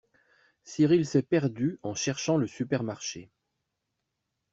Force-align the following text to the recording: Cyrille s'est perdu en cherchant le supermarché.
Cyrille 0.63 1.05
s'est 1.05 1.21
perdu 1.21 1.77
en 1.83 1.93
cherchant 1.93 2.35
le 2.37 2.47
supermarché. 2.47 3.29